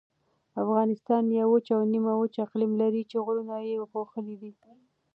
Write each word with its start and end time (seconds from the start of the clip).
افغانستان 0.63 1.23
یو 1.39 1.47
وچ 1.53 1.67
او 1.75 1.81
نیمه 1.93 2.13
وچ 2.17 2.35
اقلیم 2.45 2.71
لري 2.81 3.01
چې 3.09 3.17
غرونه 3.25 3.55
یې 3.67 3.75
پوښلي 3.93 4.35
دي. 4.41 4.51